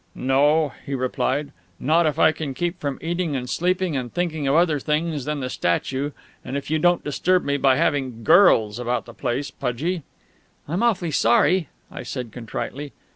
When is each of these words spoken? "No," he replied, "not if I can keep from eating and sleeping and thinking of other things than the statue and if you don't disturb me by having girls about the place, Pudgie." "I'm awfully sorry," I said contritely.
"No," 0.15 0.73
he 0.83 0.95
replied, 0.95 1.51
"not 1.79 2.07
if 2.07 2.17
I 2.17 2.31
can 2.31 2.55
keep 2.55 2.79
from 2.79 2.97
eating 3.03 3.35
and 3.35 3.47
sleeping 3.47 3.95
and 3.95 4.11
thinking 4.11 4.47
of 4.47 4.55
other 4.55 4.79
things 4.79 5.25
than 5.25 5.41
the 5.41 5.47
statue 5.51 6.09
and 6.43 6.57
if 6.57 6.71
you 6.71 6.79
don't 6.79 7.03
disturb 7.03 7.43
me 7.45 7.55
by 7.57 7.75
having 7.75 8.23
girls 8.23 8.79
about 8.79 9.05
the 9.05 9.13
place, 9.13 9.51
Pudgie." 9.51 10.01
"I'm 10.67 10.81
awfully 10.81 11.11
sorry," 11.11 11.69
I 11.91 12.01
said 12.01 12.31
contritely. 12.31 12.93